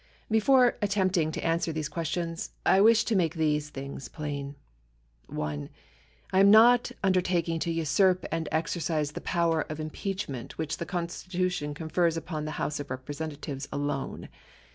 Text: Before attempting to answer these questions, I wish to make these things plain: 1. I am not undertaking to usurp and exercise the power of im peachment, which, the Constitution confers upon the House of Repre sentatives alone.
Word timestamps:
Before 0.31 0.77
attempting 0.81 1.31
to 1.31 1.45
answer 1.45 1.71
these 1.71 1.87
questions, 1.87 2.49
I 2.65 2.81
wish 2.81 3.03
to 3.03 3.15
make 3.15 3.35
these 3.35 3.69
things 3.69 4.07
plain: 4.07 4.55
1. 5.27 5.69
I 6.33 6.39
am 6.39 6.49
not 6.49 6.91
undertaking 7.03 7.59
to 7.59 7.71
usurp 7.71 8.25
and 8.31 8.49
exercise 8.51 9.11
the 9.11 9.21
power 9.21 9.61
of 9.69 9.79
im 9.79 9.91
peachment, 9.91 10.57
which, 10.57 10.77
the 10.77 10.87
Constitution 10.87 11.75
confers 11.75 12.17
upon 12.17 12.45
the 12.45 12.51
House 12.57 12.79
of 12.79 12.87
Repre 12.87 13.13
sentatives 13.13 13.67
alone. 13.71 14.29